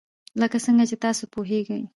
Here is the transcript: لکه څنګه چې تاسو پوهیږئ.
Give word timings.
لکه 0.41 0.57
څنګه 0.65 0.83
چې 0.89 0.95
تاسو 1.03 1.23
پوهیږئ. 1.33 1.81